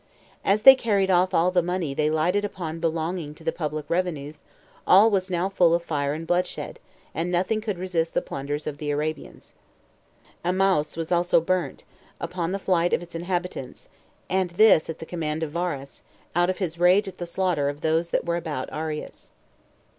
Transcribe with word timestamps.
As 0.43 0.63
they 0.63 0.73
carried 0.73 1.11
off 1.11 1.31
all 1.31 1.51
the 1.51 1.61
money 1.61 1.93
they 1.93 2.09
lighted 2.09 2.43
upon 2.43 2.79
belonging 2.79 3.35
to 3.35 3.43
the 3.43 3.51
public 3.51 3.87
revenues, 3.87 4.41
all 4.87 5.11
was 5.11 5.29
now 5.29 5.47
full 5.47 5.75
of 5.75 5.83
fire 5.83 6.13
and 6.15 6.25
blood 6.25 6.47
shed, 6.47 6.79
and 7.13 7.31
nothing 7.31 7.61
could 7.61 7.77
resist 7.77 8.15
the 8.15 8.21
plunders 8.23 8.65
of 8.65 8.79
the 8.79 8.89
Arabians. 8.89 9.53
Emnaus 10.43 10.97
was 10.97 11.11
also 11.11 11.39
burnt, 11.39 11.83
upon 12.19 12.51
the 12.51 12.57
flight 12.57 12.93
of 12.93 13.03
its 13.03 13.13
inhabitants, 13.13 13.89
and 14.27 14.49
this 14.49 14.89
at 14.89 14.97
the 14.97 15.05
command 15.05 15.43
of 15.43 15.51
Varus, 15.51 16.01
out 16.35 16.49
of 16.49 16.57
his 16.57 16.79
rage 16.79 17.07
at 17.07 17.19
the 17.19 17.27
slaughter 17.27 17.69
of 17.69 17.81
those 17.81 18.09
that 18.09 18.25
were 18.25 18.37
about 18.37 18.71
Arias. 18.71 19.29